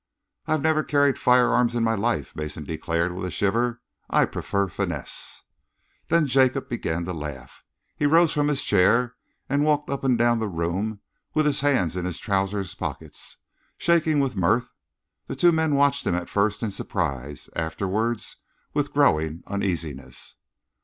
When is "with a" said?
3.13-3.29